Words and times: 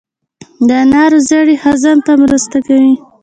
د 0.67 0.69
انارو 0.83 1.19
زړې 1.29 1.55
هضم 1.63 1.97
ته 2.05 2.11
مرسته 2.23 2.57
کوي. 2.67 2.95